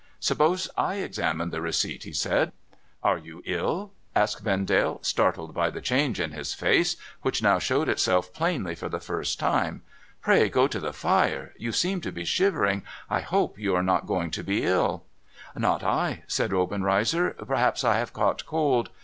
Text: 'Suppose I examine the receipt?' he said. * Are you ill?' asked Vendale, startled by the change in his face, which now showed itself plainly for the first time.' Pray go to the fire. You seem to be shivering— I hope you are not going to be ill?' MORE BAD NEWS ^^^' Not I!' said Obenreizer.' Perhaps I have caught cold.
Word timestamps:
'Suppose 0.19 0.67
I 0.75 0.95
examine 0.95 1.51
the 1.51 1.61
receipt?' 1.61 2.01
he 2.05 2.11
said. 2.11 2.53
* 2.77 3.03
Are 3.03 3.19
you 3.19 3.43
ill?' 3.45 3.93
asked 4.15 4.43
Vendale, 4.43 4.97
startled 5.03 5.53
by 5.53 5.69
the 5.69 5.79
change 5.79 6.19
in 6.19 6.31
his 6.31 6.55
face, 6.55 6.95
which 7.21 7.43
now 7.43 7.59
showed 7.59 7.87
itself 7.87 8.33
plainly 8.33 8.73
for 8.73 8.89
the 8.89 8.99
first 8.99 9.39
time.' 9.39 9.83
Pray 10.23 10.49
go 10.49 10.67
to 10.67 10.79
the 10.79 10.91
fire. 10.91 11.53
You 11.55 11.71
seem 11.71 12.01
to 12.01 12.11
be 12.11 12.25
shivering— 12.25 12.81
I 13.11 13.19
hope 13.21 13.59
you 13.59 13.75
are 13.75 13.83
not 13.83 14.07
going 14.07 14.31
to 14.31 14.43
be 14.43 14.63
ill?' 14.63 15.03
MORE 15.55 15.61
BAD 15.61 15.61
NEWS 15.61 15.61
^^^' 15.61 15.61
Not 15.61 15.83
I!' 15.83 16.23
said 16.27 16.51
Obenreizer.' 16.51 17.35
Perhaps 17.47 17.83
I 17.83 17.97
have 17.99 18.11
caught 18.11 18.43
cold. 18.47 18.89